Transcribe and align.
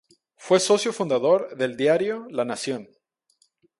Fue 0.35 0.59
socio 0.59 0.93
fundador 0.93 1.55
del 1.57 1.77
Diario 1.77 2.25
La 2.31 2.43
Nación. 2.43 2.89